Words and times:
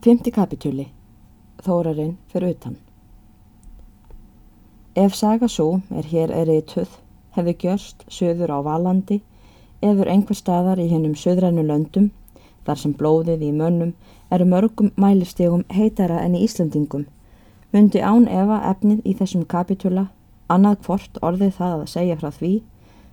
Fymti 0.00 0.30
kapitúli 0.32 0.86
Þórarinn 1.60 2.14
fyrir 2.32 2.54
utan 2.54 2.76
Ef 4.96 5.12
saga 5.18 5.48
svo 5.52 5.82
er 5.92 6.08
hér 6.08 6.32
er 6.32 6.48
reytuð 6.48 6.94
hefði 7.36 7.54
gjörst 7.64 8.06
söður 8.08 8.54
á 8.56 8.58
Valandi 8.64 9.18
eður 9.84 10.08
einhver 10.14 10.38
staðar 10.38 10.80
í 10.80 10.86
hennum 10.88 11.12
söðrænu 11.20 11.66
löndum 11.68 12.08
þar 12.64 12.80
sem 12.80 12.96
blóðið 12.96 13.44
í 13.50 13.52
mönnum 13.58 13.92
eru 14.32 14.48
mörgum 14.54 14.88
mælistegum 14.96 15.66
heitara 15.68 16.24
enn 16.24 16.40
í 16.40 16.46
Íslandingum 16.48 17.04
myndi 17.76 18.00
án 18.00 18.24
efa 18.40 18.62
efnið 18.72 19.04
í 19.04 19.16
þessum 19.20 19.44
kapitúla 19.52 20.08
annað 20.48 20.80
hvort 20.88 21.20
orðið 21.20 21.56
það 21.60 21.76
að 21.76 21.94
segja 21.98 22.20
frá 22.24 22.32
því 22.40 22.56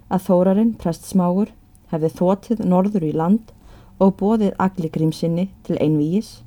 að 0.08 0.28
Þórarinn 0.32 0.76
prestsmágur 0.80 1.56
hefði 1.92 2.16
þótið 2.24 2.66
norður 2.72 3.12
í 3.12 3.14
land 3.26 3.56
og 4.00 4.16
bóðið 4.22 4.56
agligrímsinni 4.62 5.50
til 5.68 5.84
einvíis. 5.84 6.38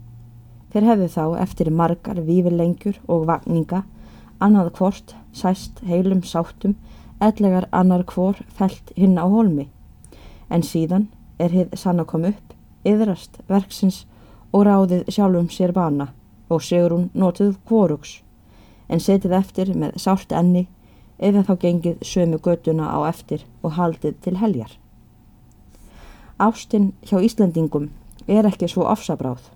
Þeir 0.71 0.87
hefðu 0.87 1.09
þá 1.15 1.25
eftir 1.43 1.71
margar 1.75 2.21
vífilengjur 2.23 3.01
og 3.11 3.27
vagninga 3.27 3.83
annað 4.41 4.73
hvort 4.79 5.15
sæst 5.37 5.83
heilum 5.87 6.23
sáttum 6.23 6.77
ellegar 7.21 7.67
annar 7.73 8.05
hvor 8.09 8.39
felt 8.57 8.93
hinn 8.97 9.19
á 9.21 9.27
holmi. 9.29 9.69
En 10.49 10.63
síðan 10.63 11.09
er 11.39 11.53
hið 11.53 11.77
sann 11.77 12.01
að 12.01 12.11
koma 12.13 12.33
upp, 12.33 12.55
yðrast 12.87 13.39
verksins 13.49 14.05
og 14.53 14.65
ráðið 14.67 15.11
sjálfum 15.13 15.51
sér 15.53 15.75
bana 15.77 16.11
og 16.51 16.65
segur 16.65 16.97
hún 16.97 17.09
notið 17.15 17.57
hvorugs. 17.69 18.21
En 18.89 19.01
setið 19.01 19.37
eftir 19.39 19.75
með 19.77 20.01
sált 20.03 20.33
enni 20.33 20.67
eða 21.19 21.45
þá 21.47 21.55
gengið 21.65 22.03
sömu 22.03 22.41
göduna 22.43 22.91
á 22.91 22.99
eftir 23.11 23.45
og 23.63 23.77
haldið 23.77 24.17
til 24.25 24.37
heljar. 24.41 24.73
Ástinn 26.41 26.93
hjá 27.05 27.21
Íslandingum 27.21 27.91
er 28.27 28.49
ekki 28.49 28.69
svo 28.71 28.89
ofsabráð. 28.89 29.51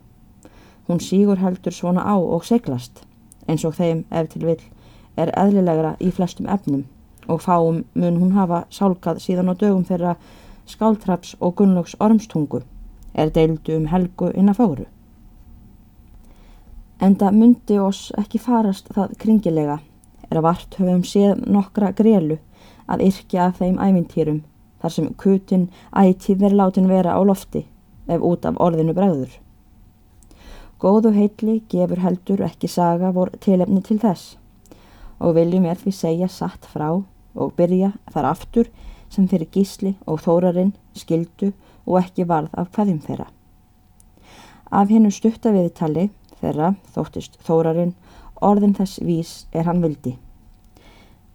Hún 0.88 1.01
sígur 1.01 1.41
heldur 1.41 1.73
svona 1.73 2.05
á 2.05 2.16
og 2.16 2.45
seglast 2.45 3.05
eins 3.48 3.65
og 3.65 3.77
þeim 3.79 4.04
ef 4.10 4.29
til 4.32 4.46
vill 4.46 4.65
er 5.16 5.32
eðlilegra 5.38 5.95
í 6.01 6.10
flestum 6.13 6.49
efnum 6.51 6.85
og 7.29 7.43
fáum 7.43 7.85
mun 7.95 8.18
hún 8.21 8.35
hafa 8.37 8.65
sálkað 8.71 9.21
síðan 9.24 9.52
á 9.52 9.55
dögum 9.55 9.85
þeirra 9.88 10.16
skáltraps 10.66 11.37
og 11.40 11.55
gunnlögs 11.60 11.96
ormstungu 12.01 12.62
er 13.15 13.30
deildu 13.30 13.77
um 13.77 13.87
helgu 13.87 14.30
innan 14.35 14.55
fóru. 14.55 14.87
Enda 17.01 17.30
myndi 17.30 17.79
oss 17.79 18.12
ekki 18.18 18.38
farast 18.38 18.88
það 18.95 19.16
kringilega 19.21 19.79
er 20.30 20.40
að 20.40 20.46
vart 20.49 20.77
höfum 20.79 21.05
séð 21.05 21.45
nokkra 21.46 21.93
grelu 21.93 22.38
að 22.88 23.07
yrkja 23.09 23.49
af 23.49 23.60
þeim 23.60 23.79
ævintýrum 23.79 24.43
þar 24.82 24.95
sem 24.96 25.09
kutin 25.21 25.71
ætið 25.96 26.43
verið 26.45 26.60
látin 26.60 26.90
vera 26.90 27.16
á 27.16 27.21
lofti 27.24 27.65
ef 28.09 28.21
út 28.21 28.45
af 28.45 28.60
orðinu 28.60 28.93
bregður. 28.96 29.43
Góðu 30.83 31.13
heitli 31.15 31.61
gefur 31.71 32.01
heldur 32.03 32.43
ekki 32.45 32.69
saga 32.69 33.13
vor 33.15 33.30
tilefni 33.45 33.83
til 33.83 33.99
þess 34.03 34.37
og 35.21 35.37
viljum 35.37 35.69
við 35.69 35.85
því 35.85 35.93
segja 35.95 36.29
satt 36.29 36.67
frá 36.69 36.89
og 36.95 37.55
byrja 37.59 37.93
þar 38.13 38.30
aftur 38.33 38.71
sem 39.09 39.29
fyrir 39.30 39.51
gísli 39.55 39.95
og 40.07 40.21
þórarinn 40.25 40.75
skildu 40.99 41.52
og 41.87 42.01
ekki 42.01 42.27
varð 42.27 42.51
af 42.59 42.73
hvaðjum 42.75 43.01
þeirra. 43.07 43.29
Af 44.71 44.91
hennu 44.91 45.13
stutta 45.15 45.52
viðtali 45.55 46.09
þeirra 46.41 46.75
þóttist 46.95 47.39
þórarinn 47.47 47.95
orðin 48.43 48.75
þess 48.75 49.01
vís 49.07 49.35
er 49.52 49.69
hann 49.69 49.83
vildi. 49.85 50.17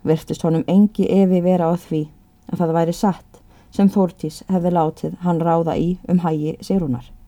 Virtist 0.04 0.44
honum 0.44 0.67
engi 0.67 1.08
evi 1.12 1.42
vera 1.44 1.72
á 1.72 1.76
því 1.76 2.06
að 2.52 2.62
það 2.62 2.76
væri 2.80 2.95
satt 2.95 3.42
sem 3.76 3.90
Þórtís 3.94 4.42
hefði 4.50 4.73
látið 4.73 5.17
hann 5.23 5.42
ráða 5.44 5.76
í 5.78 5.90
um 6.10 6.22
hægi 6.23 6.58
Sigrúnar. 6.66 7.19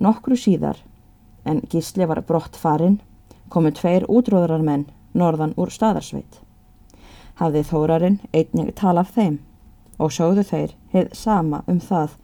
Nokkru 0.00 0.36
síðar, 0.36 0.80
en 1.44 1.60
gísli 1.70 2.06
var 2.06 2.22
brott 2.26 2.56
farinn, 2.56 2.98
komu 3.48 3.70
tveir 3.70 4.06
útróðrar 4.10 4.62
menn 4.64 4.88
norðan 5.14 5.54
úr 5.56 5.70
staðarsveit. 5.70 6.40
Hafði 7.38 7.62
þórarinn 7.68 8.18
einnig 8.32 8.74
talað 8.78 9.12
þeim 9.14 9.38
og 9.98 10.10
sóðu 10.10 10.42
þeir 10.48 10.74
heið 10.92 11.14
sama 11.14 11.62
um 11.70 11.78
það 11.80 12.16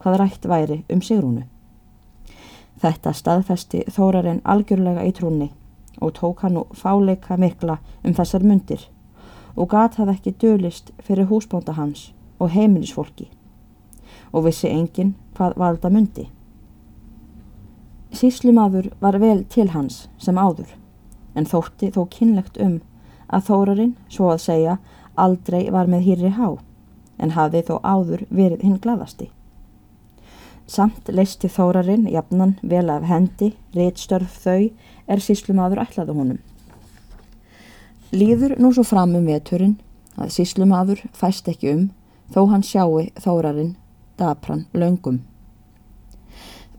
hvað 0.00 0.18
rætt 0.22 0.48
væri 0.48 0.82
um 0.88 1.02
Sigrúnu. 1.04 1.44
Þetta 2.78 3.12
staðfesti 3.12 3.82
þórarinn 3.92 4.40
algjörlega 4.44 5.04
í 5.04 5.12
trúni 5.12 5.50
og 6.00 6.14
tók 6.14 6.44
hann 6.44 6.54
nú 6.54 6.64
fáleika 6.72 7.36
mikla 7.36 7.80
um 8.04 8.14
þessar 8.14 8.46
mundir 8.46 8.86
og 9.56 9.68
gat 9.72 9.98
það 9.98 10.14
ekki 10.14 10.36
dölist 10.38 10.92
fyrir 11.02 11.26
húsbónda 11.28 11.74
hans 11.74 12.12
og 12.38 12.54
heimilisfólki 12.54 13.28
og 14.32 14.44
vissi 14.46 14.70
enginn 14.70 15.16
hvað 15.34 15.56
valda 15.58 15.90
mundi. 15.90 16.28
Síslumadur 18.12 18.90
var 19.00 19.18
vel 19.20 19.44
til 19.44 19.68
hans 19.74 20.06
sem 20.18 20.38
áður 20.40 20.70
en 21.36 21.46
þótti 21.46 21.90
þó 21.94 22.06
kynlegt 22.10 22.56
um 22.62 22.78
að 23.28 23.44
þórarinn, 23.50 23.96
svo 24.08 24.30
að 24.32 24.44
segja, 24.46 24.76
aldrei 25.14 25.68
var 25.70 25.90
með 25.90 26.06
hýrri 26.06 26.30
há 26.38 26.56
en 27.18 27.34
hafði 27.36 27.64
þó 27.68 27.74
áður 27.82 28.24
verið 28.30 28.64
hinn 28.64 28.78
gladasti. 28.80 29.28
Samt 30.68 31.08
leisti 31.12 31.48
þórarinn 31.52 32.08
jafnan 32.08 32.56
vel 32.62 32.88
af 32.92 33.04
hendi, 33.08 33.54
réttstörf 33.76 34.40
þau 34.44 34.70
er 35.08 35.22
síslumadur 35.24 35.82
ætlaði 35.84 36.16
honum. 36.16 36.40
Líður 38.12 38.56
nú 38.60 38.72
svo 38.72 38.86
fram 38.88 39.14
um 39.18 39.28
veturinn 39.28 39.76
að 40.16 40.32
síslumadur 40.38 41.04
fæst 41.16 41.48
ekki 41.52 41.74
um 41.74 41.84
þó 42.32 42.46
hann 42.52 42.64
sjáu 42.64 43.04
þórarinn 43.20 43.76
dapran 44.18 44.66
löngum. 44.72 45.20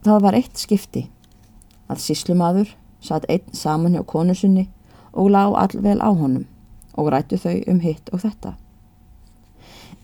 Það 0.02 0.22
var 0.26 0.38
eitt 0.38 0.58
skipti 0.58 1.06
að 1.90 2.02
síslumadur 2.04 2.74
satt 3.02 3.26
einn 3.28 3.54
saman 3.56 3.96
hjá 3.96 4.04
konusunni 4.06 4.68
og 5.12 5.32
lág 5.34 5.56
allvel 5.58 5.98
á 5.98 6.10
honum 6.10 6.46
og 6.94 7.10
rættu 7.12 7.38
þau 7.40 7.56
um 7.70 7.80
hitt 7.80 8.10
og 8.12 8.22
þetta. 8.24 8.54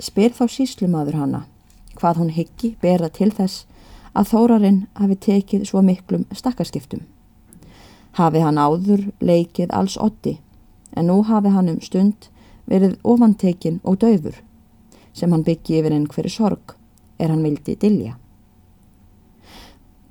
Spyr 0.02 0.34
þá 0.36 0.44
síslumadur 0.50 1.18
hana 1.20 1.44
hvað 1.96 2.20
hún 2.20 2.32
higgi 2.36 2.74
bera 2.82 3.08
til 3.08 3.30
þess 3.32 3.64
að 4.16 4.32
þórarinn 4.32 4.80
hafi 4.96 5.16
tekið 5.28 5.66
svo 5.68 5.82
miklum 5.84 6.26
stakkarskiptum. 6.32 7.04
Hafi 8.16 8.40
hann 8.40 8.58
áður 8.60 9.10
leikið 9.20 9.72
alls 9.76 9.96
otti 10.00 10.38
en 10.96 11.08
nú 11.10 11.22
hafi 11.28 11.52
hann 11.52 11.70
um 11.72 11.80
stund 11.84 12.28
verið 12.66 12.96
ofantekinn 13.04 13.80
og 13.84 14.00
döfur 14.02 14.40
sem 15.16 15.32
hann 15.32 15.44
byggi 15.44 15.80
yfir 15.80 15.94
einhverju 15.96 16.32
sorg 16.32 16.76
er 17.18 17.32
hann 17.32 17.44
vildi 17.44 17.76
dilja. 17.80 18.16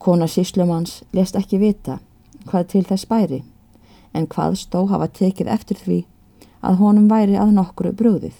Kona 0.05 0.27
síslumans 0.29 0.99
lest 1.17 1.37
ekki 1.39 1.57
vita 1.57 1.95
hvað 2.45 2.67
til 2.73 2.83
þess 2.85 3.07
bæri 3.09 3.39
en 4.13 4.27
hvað 4.29 4.59
stó 4.61 4.83
hafa 4.91 5.07
tekið 5.19 5.47
eftir 5.49 5.79
því 5.81 5.97
að 6.61 6.77
honum 6.81 7.07
væri 7.09 7.39
að 7.41 7.53
nokkru 7.55 7.93
brúðið. 7.97 8.35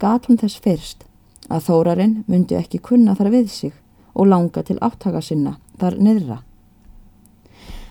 Gat 0.00 0.24
hún 0.28 0.40
þess 0.40 0.62
fyrst 0.64 1.04
að 1.52 1.66
þórarinn 1.68 2.14
myndi 2.30 2.56
ekki 2.56 2.80
kunna 2.88 3.14
þar 3.18 3.30
við 3.34 3.50
sig 3.52 3.74
og 4.14 4.30
langa 4.32 4.64
til 4.64 4.78
áttaka 4.80 5.20
sinna 5.20 5.58
þar 5.80 5.98
niðra. 6.00 6.38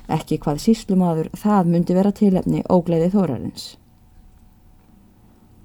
Ekki 0.09 0.39
hvað 0.41 0.63
síslumadur 0.65 1.29
það 1.37 1.71
myndi 1.75 1.97
vera 1.97 2.13
tilefni 2.13 2.63
ógleiði 2.69 3.11
þórarins. 3.13 3.67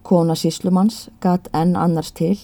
Kona 0.05 0.37
síslumanns 0.37 1.09
gatt 1.25 1.49
enn 1.57 1.73
annars 1.77 2.13
til 2.13 2.37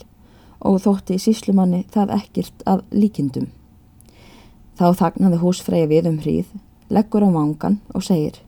og 0.65 0.81
þótti 0.89 1.21
síslumanni 1.21 1.85
það 1.93 2.17
ekkert 2.17 2.65
af 2.65 2.85
líkindum. 2.97 3.53
Þá 4.77 4.87
þagnaði 5.01 5.41
húsfreyja 5.41 5.89
við 5.89 6.11
um 6.11 6.19
hríð, 6.21 6.51
leggur 6.93 7.25
á 7.25 7.31
vangan 7.33 7.81
og 7.95 8.05
segir 8.05 8.43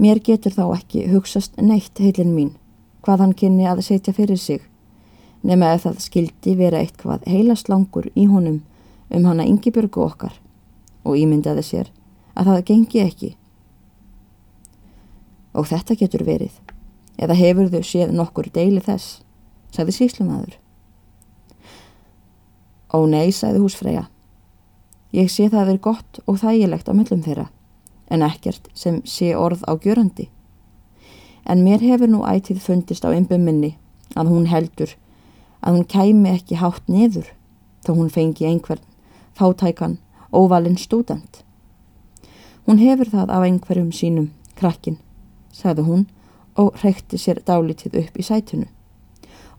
Mér 0.00 0.22
getur 0.24 0.54
þá 0.56 0.64
ekki 0.78 1.06
hugsast 1.10 1.58
neitt 1.60 2.00
heilin 2.00 2.32
mín 2.32 2.54
hvað 3.04 3.24
hann 3.24 3.36
kynni 3.36 3.66
að 3.68 3.82
setja 3.84 4.14
fyrir 4.16 4.40
sig 4.40 4.62
nema 5.42 5.74
ef 5.74 5.84
það 5.84 6.02
skildi 6.04 6.56
vera 6.56 6.80
eitthvað 6.80 7.26
heilaslangur 7.28 8.08
í 8.14 8.26
honum 8.30 8.60
um 9.10 9.26
hana 9.26 9.46
yngibjörgu 9.48 10.04
okkar 10.04 10.36
og 11.04 11.16
ímyndaði 11.18 11.64
sér 11.66 11.90
að 12.34 12.50
það 12.50 12.64
gengi 12.70 13.02
ekki. 13.04 13.30
Og 15.56 15.66
þetta 15.66 15.96
getur 15.98 16.24
verið, 16.24 16.52
eða 17.18 17.36
hefur 17.36 17.70
þau 17.72 17.82
séð 17.86 18.12
nokkur 18.14 18.50
deili 18.54 18.82
þess, 18.84 19.20
sagði 19.74 19.96
síslumadur. 19.96 20.54
Ó 22.94 23.02
nei, 23.10 23.30
sagði 23.34 23.64
húsfreyja, 23.64 24.06
ég 25.12 25.30
sé 25.30 25.48
það 25.50 25.74
er 25.74 25.80
gott 25.82 26.20
og 26.26 26.40
þægilegt 26.42 26.88
á 26.90 26.92
mellum 26.94 27.22
þeirra, 27.24 27.48
en 28.10 28.22
ekkert 28.22 28.70
sem 28.74 29.00
sé 29.04 29.32
orð 29.34 29.64
á 29.66 29.74
gjörandi. 29.74 30.28
En 31.46 31.64
mér 31.64 31.82
hefur 31.82 32.10
nú 32.10 32.22
ætið 32.26 32.62
fundist 32.62 33.04
á 33.06 33.10
ymbum 33.10 33.44
minni 33.44 33.76
að 34.14 34.30
hún 34.30 34.46
heldur 34.50 34.94
að 35.60 35.76
hún 35.76 35.86
kæmi 35.88 36.30
ekki 36.34 36.60
hátt 36.60 36.86
niður 36.88 37.28
þá 37.84 37.92
hún 37.96 38.10
fengi 38.12 38.46
einhvern 38.46 38.82
fátækan 39.34 39.98
óvalinn 40.32 40.78
stúdent. 40.78 41.42
Hún 42.66 42.78
hefur 42.78 43.08
það 43.10 43.30
af 43.34 43.46
einhverjum 43.46 43.92
sínum 43.92 44.30
krakkin, 44.54 44.98
sagði 45.52 45.86
hún 45.86 46.04
og 46.60 46.76
rekti 46.84 47.18
sér 47.18 47.40
dálitið 47.46 47.98
upp 48.04 48.18
í 48.18 48.26
sætunu 48.26 48.68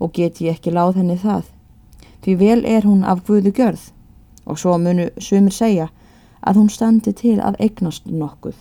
og 0.02 0.14
geti 0.18 0.50
ekki 0.50 0.74
láð 0.74 0.98
henni 1.00 1.18
það 1.22 1.50
því 2.26 2.36
vel 2.38 2.62
er 2.66 2.86
hún 2.86 3.04
af 3.08 3.24
guðu 3.28 3.54
gjörð 3.58 3.90
og 4.46 4.60
svo 4.60 4.78
munu 4.78 5.10
sumir 5.20 5.54
segja 5.54 5.90
að 6.42 6.58
hún 6.62 6.70
standi 6.74 7.14
til 7.14 7.38
að 7.40 7.60
eignast 7.62 8.08
nokkuð. 8.10 8.56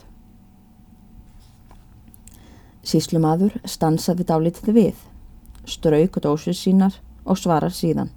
Síslumadur 2.85 3.59
stansaði 3.69 4.25
dálítið 4.29 4.73
við, 4.77 4.97
strauk 5.69 6.17
dósir 6.25 6.57
sínar 6.57 6.97
og 7.25 7.39
svarar 7.39 7.73
síðan. 7.75 8.11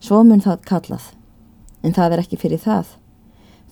Svo 0.00 0.22
mun 0.24 0.44
það 0.44 0.64
kallað, 0.68 1.06
en 1.82 1.96
það 1.96 2.12
er 2.12 2.22
ekki 2.22 2.40
fyrir 2.40 2.60
það. 2.60 2.92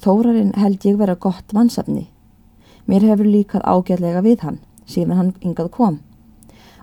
Þórarinn 0.00 0.54
held 0.58 0.84
ég 0.88 0.96
vera 0.98 1.14
gott 1.14 1.52
vansafni. 1.54 2.08
Mér 2.88 3.04
hefur 3.10 3.28
líkað 3.28 3.64
ágætlega 3.68 4.24
við 4.24 4.42
hann, 4.44 4.58
síðan 4.88 5.20
hann 5.20 5.34
yngað 5.44 5.70
kom, 5.76 6.00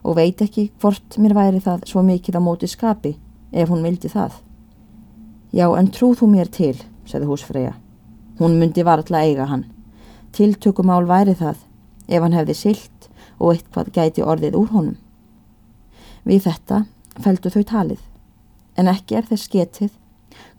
og 0.05 0.17
veit 0.17 0.41
ekki 0.41 0.69
hvort 0.81 1.17
mér 1.21 1.35
væri 1.37 1.61
það 1.61 1.85
svo 1.89 2.05
mikið 2.05 2.37
á 2.37 2.41
móti 2.41 2.69
skapi, 2.69 3.17
ef 3.51 3.69
hún 3.69 3.83
vildi 3.85 4.09
það. 4.09 4.37
Já, 5.51 5.67
en 5.75 5.91
trúð 5.91 6.21
þú 6.21 6.27
mér 6.31 6.47
til, 6.47 6.77
segði 7.03 7.27
húsfreyja. 7.27 7.73
Hún 8.39 8.55
myndi 8.59 8.85
varðla 8.87 9.25
eiga 9.27 9.49
hann. 9.49 9.65
Tiltökumál 10.31 11.03
væri 11.09 11.35
það, 11.35 11.57
ef 12.07 12.23
hann 12.23 12.37
hefði 12.37 12.55
silt 12.55 13.09
og 13.37 13.55
eitthvað 13.55 13.91
gæti 13.97 14.23
orðið 14.23 14.55
úr 14.55 14.71
honum. 14.71 14.97
Við 16.23 16.45
þetta 16.47 16.85
feldu 17.19 17.51
þau 17.51 17.63
talið, 17.67 17.99
en 18.79 18.87
ekki 18.87 19.19
er 19.19 19.27
þess 19.27 19.51
getið 19.51 19.91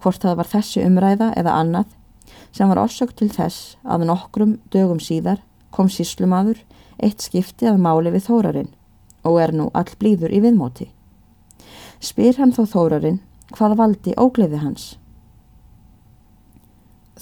hvort 0.02 0.20
það 0.20 0.38
var 0.42 0.50
þessi 0.52 0.84
umræða 0.84 1.32
eða 1.40 1.56
annað 1.62 1.96
sem 2.52 2.68
var 2.68 2.82
orsök 2.82 3.14
til 3.16 3.30
þess 3.32 3.78
að 3.82 4.06
nokkrum 4.10 4.58
dögum 4.74 5.00
síðar 5.00 5.40
kom 5.72 5.88
síslumadur 5.88 6.60
eitt 7.02 7.24
skipti 7.24 7.68
að 7.70 7.80
máli 7.80 8.12
við 8.12 8.26
þórarinn 8.28 8.72
og 9.24 9.38
er 9.40 9.54
nú 9.56 9.70
all 9.72 9.88
blíður 9.98 10.34
í 10.34 10.42
viðmóti. 10.44 10.90
Spyr 12.02 12.36
hann 12.42 12.52
þó 12.52 12.66
þórarinn 12.68 13.22
hvað 13.52 13.76
valdi 13.78 14.14
ógleði 14.18 14.62
hans. 14.62 14.86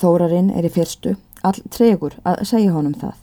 Þórarinn 0.00 0.50
er 0.54 0.64
í 0.64 0.72
fyrstu 0.72 1.16
all 1.42 1.60
tregur 1.72 2.16
að 2.24 2.44
segja 2.48 2.72
honum 2.74 2.94
það 2.96 3.18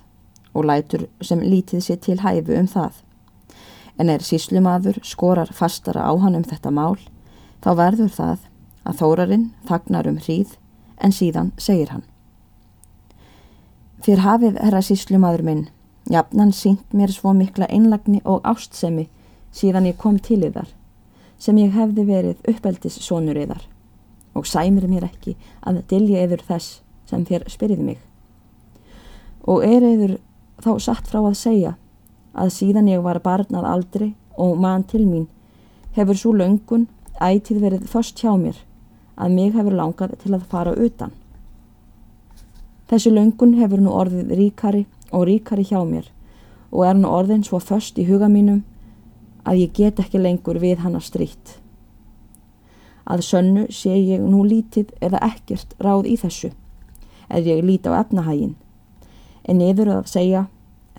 og 0.58 0.66
lætur 0.66 1.06
sem 1.22 1.42
lítið 1.42 1.84
sér 1.86 2.00
til 2.02 2.18
hæfu 2.24 2.58
um 2.58 2.68
það. 2.70 2.94
En 3.98 4.10
er 4.10 4.26
síslumadur 4.26 5.00
skorar 5.06 5.52
fastara 5.54 6.06
á 6.06 6.14
hann 6.22 6.38
um 6.38 6.46
þetta 6.46 6.72
mál, 6.74 6.98
þá 7.62 7.70
verður 7.78 8.14
það 8.14 8.46
að 8.88 9.00
þórarinn 9.02 9.48
þagnar 9.70 10.10
um 10.10 10.20
hríð 10.22 10.58
en 10.98 11.14
síðan 11.14 11.52
segir 11.58 11.94
hann. 11.94 12.06
Þér 14.06 14.24
hafið, 14.24 14.58
herra 14.62 14.82
síslumadur 14.82 15.44
minn, 15.46 15.68
jafnan 16.10 16.54
sínt 16.54 16.94
mér 16.94 17.12
svo 17.14 17.34
mikla 17.34 17.68
einlagni 17.70 18.22
og 18.26 18.46
ástsemi 18.46 19.08
síðan 19.54 19.90
ég 19.90 19.98
kom 19.98 20.20
til 20.22 20.44
yðar, 20.46 20.70
sem 21.38 21.58
ég 21.62 21.74
hefði 21.76 22.06
verið 22.08 22.50
uppeldis 22.50 23.00
sonur 23.04 23.38
yðar 23.38 23.64
og 24.38 24.46
sæmir 24.46 24.88
mér 24.90 25.08
ekki 25.08 25.36
að 25.66 25.84
dilja 25.90 26.26
yður 26.26 26.44
þess 26.48 26.82
sem 27.10 27.24
þér 27.26 27.48
spyrið 27.50 27.84
mig. 27.84 28.00
Og 29.48 29.64
er 29.66 29.86
yður 29.86 30.18
þá 30.62 30.72
satt 30.84 31.10
frá 31.10 31.22
að 31.24 31.40
segja 31.40 31.76
að 32.38 32.54
síðan 32.54 32.90
ég 32.92 33.02
var 33.06 33.22
barnað 33.24 33.66
aldri 33.70 34.12
og 34.38 34.58
mann 34.62 34.86
til 34.86 35.06
mín 35.08 35.28
hefur 35.98 36.18
svo 36.18 36.34
löngun 36.38 36.86
ætið 37.22 37.64
verið 37.64 37.88
þost 37.90 38.20
hjá 38.22 38.34
mér 38.38 38.60
að 39.18 39.34
mig 39.34 39.56
hefur 39.56 39.74
langað 39.74 40.14
til 40.22 40.36
að 40.36 40.46
fara 40.52 40.76
utan. 40.78 41.14
Þessi 42.88 43.12
löngun 43.12 43.58
hefur 43.58 43.82
nú 43.82 43.96
orðið 43.98 44.36
ríkari 44.38 44.86
og 45.12 45.26
ríkari 45.28 45.66
hjá 45.66 45.82
mér 45.86 46.12
og 46.72 46.86
er 46.86 46.98
nú 47.00 47.10
orðin 47.10 47.44
svo 47.44 47.60
först 47.60 47.98
í 47.98 48.06
huga 48.06 48.30
mínum 48.30 48.64
að 49.48 49.62
ég 49.64 49.74
get 49.74 50.02
ekki 50.04 50.20
lengur 50.20 50.60
við 50.60 50.84
hana 50.84 51.00
stríkt. 51.04 51.58
Að 53.08 53.24
sönnu 53.24 53.66
sé 53.72 53.94
ég 53.96 54.24
nú 54.24 54.44
lítið 54.44 54.92
eða 55.00 55.24
ekkert 55.30 55.76
ráð 55.80 56.10
í 56.12 56.18
þessu, 56.20 56.52
eða 57.32 57.56
ég 57.56 57.64
líti 57.64 57.88
á 57.88 58.04
efnahægin, 58.04 58.58
en 59.48 59.64
yfir 59.64 59.94
að 59.94 60.12
segja 60.12 60.44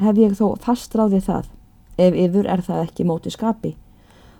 hef 0.01 0.17
ég 0.17 0.37
þó 0.39 0.57
fast 0.65 0.97
ráðið 0.97 1.29
það, 1.29 1.53
ef 1.99 2.19
yfir 2.25 2.49
er 2.49 2.65
það 2.65 2.85
ekki 2.87 3.07
móti 3.09 3.35
skapi, 3.35 3.75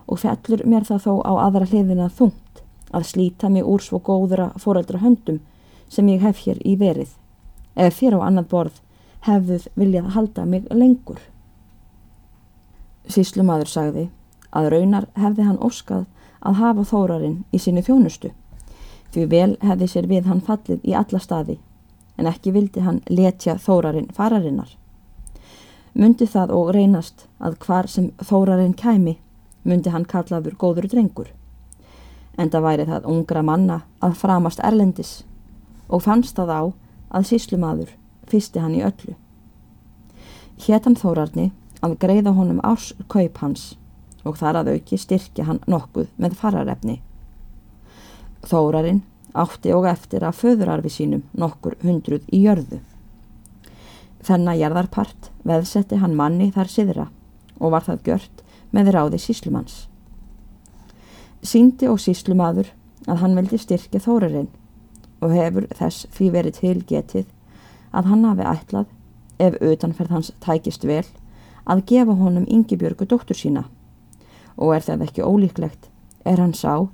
og 0.09 0.23
fellur 0.25 0.65
mér 0.65 0.89
það 0.89 1.05
þó 1.05 1.13
á 1.29 1.33
aðra 1.45 1.69
hliðina 1.69 2.09
þungt 2.09 2.65
að 2.89 3.09
slíta 3.13 3.53
mig 3.53 3.67
úr 3.69 3.85
svo 3.85 4.01
góðra 4.01 4.53
fóraldra 4.57 5.03
höndum 5.03 5.43
sem 5.93 6.09
ég 6.09 6.25
hef 6.25 6.47
hér 6.47 6.61
í 6.65 6.77
verið 6.81 7.13
eða 7.77 7.95
fyrir 7.95 8.21
á 8.21 8.27
annað 8.27 8.49
borð 8.53 8.79
hefðuð 9.27 9.67
viljað 9.79 10.13
halda 10.15 10.45
mig 10.47 10.69
lengur. 10.73 11.21
Síslumadur 13.09 13.71
sagði 13.71 14.09
að 14.51 14.71
raunar 14.75 15.07
hefði 15.17 15.47
hann 15.49 15.63
óskað 15.65 16.07
að 16.41 16.61
hafa 16.61 16.85
þórarinn 16.91 17.39
í 17.53 17.61
sinni 17.63 17.83
þjónustu 17.85 18.33
því 19.13 19.25
vel 19.33 19.57
hefði 19.65 19.89
sér 19.89 20.09
við 20.11 20.29
hann 20.29 20.45
fallið 20.45 20.85
í 20.85 20.95
alla 20.97 21.21
staði 21.23 21.59
en 22.19 22.29
ekki 22.29 22.53
vildi 22.53 22.83
hann 22.85 23.01
letja 23.09 23.57
þórarinn 23.63 24.11
fararinnar. 24.15 24.69
Mundi 25.95 26.27
það 26.27 26.53
og 26.55 26.73
reynast 26.75 27.27
að 27.39 27.57
hvar 27.65 27.89
sem 27.89 28.11
þórarinn 28.21 28.77
kæmi 28.77 29.17
mundi 29.65 29.91
hann 29.95 30.07
kallaður 30.09 30.59
góður 30.59 30.89
drengur 30.91 31.33
en 32.39 32.51
það 32.51 32.67
væri 32.67 32.87
það 32.87 33.09
ungra 33.11 33.43
manna 33.43 33.81
að 34.05 34.19
framast 34.21 34.61
erlendis 34.65 35.23
og 35.89 36.05
fannst 36.05 36.37
það 36.37 36.53
á 36.55 36.63
að 37.19 37.31
síslumadur 37.33 37.95
fyrsti 38.29 38.61
hann 38.61 38.77
í 38.77 38.85
öllu. 38.85 39.17
Héttan 40.59 40.99
Þórarni 40.99 41.51
að 41.85 41.99
greiða 42.03 42.35
honum 42.37 42.63
árs 42.67 42.93
kaup 43.09 43.39
hans 43.43 43.77
og 44.27 44.39
þar 44.41 44.63
að 44.63 44.73
auki 44.75 44.99
styrkja 44.99 45.47
hann 45.49 45.61
nokkuð 45.71 46.09
með 46.19 46.37
fararefni. 46.41 46.99
Þórarinn 48.47 49.03
átti 49.39 49.73
og 49.75 49.87
eftir 49.89 50.25
að 50.27 50.39
föðurarfi 50.43 50.93
sínum 50.93 51.25
nokkur 51.39 51.77
hundruð 51.83 52.27
í 52.33 52.43
jörðu. 52.47 52.81
Þennan 54.25 54.59
jærðarpart 54.59 55.31
veðsetti 55.47 56.01
hann 56.03 56.17
manni 56.19 56.51
þar 56.55 56.73
siðra 56.73 57.07
og 57.59 57.73
var 57.75 57.87
það 57.87 58.05
gjört 58.09 58.43
með 58.75 58.93
ráði 58.97 59.21
síslumanns. 59.23 59.87
Síndi 61.43 61.89
og 61.89 62.01
síslumadur 62.03 62.73
að 63.09 63.23
hann 63.23 63.37
vildi 63.39 63.61
styrkja 63.63 64.03
þórarinn 64.03 64.51
og 65.23 65.35
hefur 65.35 65.67
þess 65.79 66.07
því 66.15 66.31
verið 66.35 66.59
tilgetið 66.59 67.29
að 67.97 68.11
hann 68.11 68.27
hafi 68.27 68.47
ætlað, 68.47 68.91
ef 69.39 69.57
utanferð 69.63 70.13
hans 70.13 70.33
tækist 70.45 70.85
vel, 70.87 71.07
að 71.69 71.85
gefa 71.93 72.17
honum 72.17 72.47
yngibjörgu 72.49 73.07
dóttur 73.07 73.37
sína 73.37 73.65
og 74.59 74.75
er 74.75 74.83
það 74.83 75.05
ekki 75.07 75.27
ólíklegt 75.27 75.91
er 76.27 76.41
hann 76.43 76.55
sá 76.57 76.89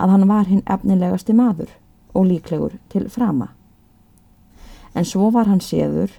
að 0.00 0.12
hann 0.14 0.28
var 0.28 0.46
hinn 0.48 0.62
efnilegasti 0.70 1.34
maður 1.36 1.72
og 2.14 2.26
líklegur 2.26 2.76
til 2.92 3.08
frama. 3.10 3.50
En 4.94 5.06
svo 5.06 5.30
var 5.34 5.48
hann 5.50 5.62
séður 5.62 6.12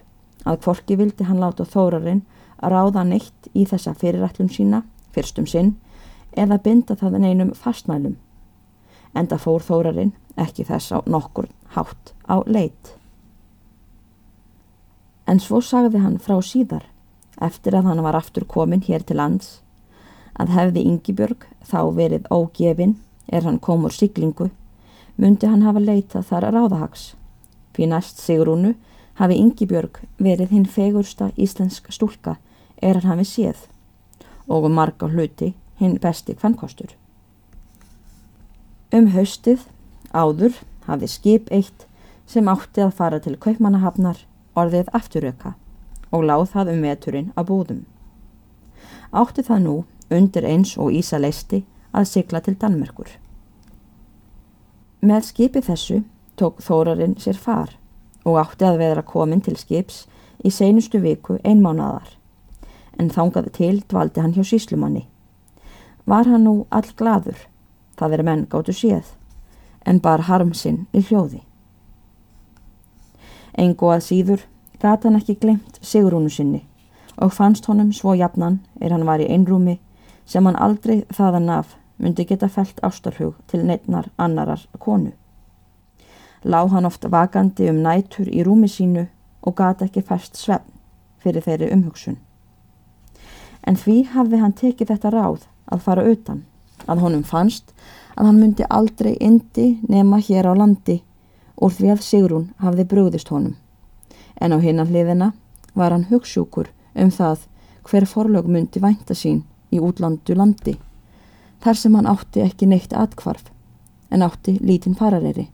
að 0.44 0.60
kvorki 0.64 0.96
vildi 0.98 1.26
hann 1.28 1.40
láta 1.40 1.64
þórarinn 1.68 2.22
að 2.62 2.74
ráða 2.74 3.04
neitt 3.08 3.48
í 3.54 3.64
þessa 3.68 3.94
fyrirætlun 3.98 4.50
sína, 4.52 4.82
fyrstum 5.12 5.46
sinn, 5.46 5.74
eða 6.32 6.60
binda 6.62 6.96
það 6.96 7.18
neinum 7.24 7.52
fastmælum. 7.58 8.16
Enda 9.14 9.36
fór 9.36 9.64
þórarinn 9.64 10.14
ekki 10.40 10.64
þess 10.64 10.94
á 10.96 10.98
nokkur 11.04 11.50
hátt 11.74 12.14
á 12.24 12.40
leit. 12.46 12.94
En 15.26 15.40
svo 15.40 15.60
sagði 15.60 16.00
hann 16.00 16.18
frá 16.22 16.38
síðar, 16.42 16.86
eftir 17.44 17.76
að 17.76 17.90
hann 17.90 18.02
var 18.04 18.16
aftur 18.18 18.46
komin 18.48 18.82
hér 18.86 19.04
til 19.06 19.18
lands, 19.20 19.60
að 20.38 20.54
hefði 20.56 20.84
Yngibjörg 20.88 21.46
þá 21.68 21.80
verið 21.96 22.28
ógefin 22.32 22.96
er 23.28 23.44
hann 23.46 23.60
komur 23.60 23.92
siglingu, 23.92 24.50
myndi 25.16 25.48
hann 25.48 25.66
hafa 25.66 25.82
leitað 25.82 26.28
þar 26.30 26.48
ráðahags. 26.56 27.12
Fyrir 27.72 27.92
næst 27.92 28.20
Sigrúnu 28.20 28.74
hafi 29.20 29.38
Yngibjörg 29.40 30.02
verið 30.18 30.56
hinn 30.56 30.66
fegursta 30.66 31.30
íslensk 31.36 31.92
stúlka 31.92 32.36
er 32.82 32.98
hann 33.00 33.12
hafi 33.12 33.28
séð 33.28 33.68
og 34.48 34.66
um 34.66 34.74
marga 34.76 35.08
hluti 35.08 35.52
hinn 35.80 35.98
besti 36.02 36.34
kvannkostur. 36.34 36.90
Um 38.92 39.08
haustið 39.14 39.64
áður 40.12 40.58
hafði 40.86 41.08
skip 41.08 41.50
eitt 41.52 41.86
sem 42.28 42.48
átti 42.48 42.84
að 42.84 42.96
fara 42.98 43.20
til 43.22 43.38
kaupmannahafnar 43.40 44.24
orðið 44.58 44.90
afturöka 44.96 45.54
og 46.12 46.26
láð 46.28 46.46
það 46.52 46.72
um 46.74 46.86
veturinn 46.86 47.32
að 47.34 47.48
búðum. 47.50 47.82
Átti 49.12 49.44
það 49.44 49.62
nú 49.66 49.76
undir 50.12 50.46
eins 50.48 50.76
og 50.78 50.92
Ísa 50.92 51.20
leisti 51.20 51.62
að 51.92 52.08
sigla 52.12 52.40
til 52.40 52.56
Danmerkur. 52.60 53.08
Með 55.02 55.28
skipi 55.28 55.62
þessu 55.64 56.02
tók 56.38 56.60
Þórarinn 56.62 57.18
sér 57.20 57.36
far 57.36 57.76
og 58.24 58.38
átti 58.38 58.68
að 58.68 58.82
vera 58.84 59.02
komin 59.02 59.42
til 59.42 59.56
skips 59.58 60.04
í 60.44 60.50
seinustu 60.50 61.00
viku 61.02 61.40
einmánadar 61.42 62.14
en 63.00 63.10
þángaði 63.10 63.56
til 63.56 63.74
dvaldi 63.88 64.22
hann 64.22 64.36
hjá 64.36 64.44
síslumanni 64.46 65.08
var 66.04 66.26
hann 66.26 66.44
nú 66.44 66.54
all 66.70 66.88
gladur, 66.96 67.38
það 67.96 68.16
er 68.16 68.22
menn 68.26 68.46
gáttu 68.50 68.74
séð, 68.74 69.14
en 69.86 70.00
bar 70.02 70.26
harmsinn 70.26 70.86
í 70.92 71.02
hljóði. 71.06 71.42
Engu 73.58 73.92
að 73.92 74.04
síður 74.06 74.46
gata 74.82 75.08
hann 75.08 75.20
ekki 75.20 75.38
glemt 75.38 75.78
Sigrúnu 75.80 76.30
sinni 76.30 76.64
og 77.22 77.32
fannst 77.32 77.66
honum 77.70 77.92
svo 77.92 78.14
jafnan 78.18 78.60
er 78.80 78.90
hann 78.90 79.06
var 79.06 79.22
í 79.22 79.28
einrúmi 79.30 79.78
sem 80.26 80.46
hann 80.46 80.58
aldrei 80.66 81.04
þaðan 81.14 81.50
af 81.58 81.76
myndi 82.02 82.24
geta 82.26 82.48
felt 82.48 82.80
ástarhug 82.82 83.36
til 83.46 83.62
neittnar 83.66 84.08
annarar 84.18 84.66
konu. 84.78 85.12
Lá 86.44 86.66
hann 86.68 86.86
oft 86.86 87.04
vakandi 87.10 87.70
um 87.70 87.82
nætur 87.82 88.26
í 88.26 88.42
rúmi 88.42 88.68
sínu 88.68 89.06
og 89.42 89.54
gata 89.56 89.86
ekki 89.86 90.02
fast 90.02 90.36
svefn 90.36 90.72
fyrir 91.22 91.44
þeirri 91.46 91.70
umhugsun. 91.76 92.18
En 93.62 93.76
því 93.78 94.02
hafði 94.14 94.42
hann 94.42 94.58
tekið 94.58 94.90
þetta 94.90 95.10
ráð 95.14 95.46
að 95.70 95.84
fara 95.86 96.08
utan, 96.10 96.42
að 96.90 97.04
honum 97.06 97.22
fannst 97.22 97.70
að 98.16 98.26
hann 98.26 98.40
myndi 98.40 98.66
aldrei 98.68 99.14
indi 99.20 99.76
nema 99.88 100.18
hér 100.18 100.50
á 100.50 100.52
landi 100.58 101.02
úr 101.62 101.70
því 101.70 101.92
að 101.94 102.02
Sigrún 102.02 102.48
hafði 102.58 102.88
brúðist 102.90 103.30
honum. 103.30 103.54
En 104.40 104.52
á 104.52 104.58
hinnan 104.60 104.88
hliðina 104.88 105.32
var 105.74 105.92
hann 105.92 106.08
hugssjúkur 106.10 106.70
um 106.94 107.10
það 107.10 107.46
hver 107.88 108.06
forlög 108.06 108.48
myndi 108.48 108.80
vænta 108.80 109.14
sín 109.14 109.42
í 109.72 109.80
útlandu 109.80 110.36
landi, 110.36 110.76
þar 111.62 111.78
sem 111.78 111.94
hann 111.96 112.10
átti 112.10 112.42
ekki 112.44 112.68
neitt 112.68 112.92
atkvarf, 112.92 113.48
en 114.10 114.22
átti 114.22 114.58
lítinn 114.60 114.96
farareyri. 114.98 115.48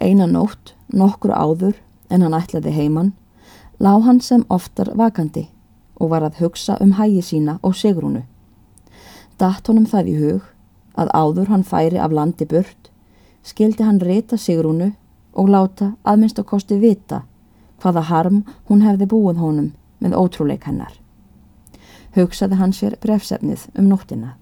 Einan 0.00 0.34
nótt, 0.36 0.74
nokkur 0.92 1.34
áður 1.34 1.76
en 2.10 2.22
hann 2.22 2.36
ætlaði 2.36 2.72
heiman, 2.74 3.12
lá 3.80 3.98
hann 4.04 4.20
sem 4.20 4.44
oftar 4.48 4.92
vakandi 4.94 5.48
og 6.00 6.10
var 6.10 6.24
að 6.26 6.40
hugsa 6.42 6.76
um 6.82 6.94
hægi 6.98 7.22
sína 7.22 7.58
og 7.62 7.76
sigrúnu. 7.78 8.24
Datt 9.38 9.66
honum 9.68 9.86
það 9.86 10.10
í 10.10 10.16
hug 10.18 10.50
að 10.94 11.10
áður 11.14 11.50
hann 11.50 11.66
færi 11.66 11.98
af 11.98 12.12
landi 12.14 12.46
burt, 12.46 12.90
skildi 13.42 13.82
hann 13.82 14.00
rita 14.02 14.38
sigrúnu 14.38 14.92
og 15.34 15.48
láta 15.50 15.92
að 16.04 16.20
minnst 16.20 16.38
að 16.38 16.50
kosti 16.52 16.78
vita 16.80 17.22
hvaða 17.82 18.06
harm 18.10 18.42
hún 18.68 18.84
hefði 18.86 19.08
búið 19.10 19.40
honum 19.42 19.72
með 20.00 20.16
ótrúleik 20.18 20.64
hennar. 20.68 20.94
Hugsaði 22.14 22.58
hann 22.60 22.72
sér 22.72 22.96
brefsefnið 23.02 23.66
um 23.74 23.90
nóttina. 23.90 24.36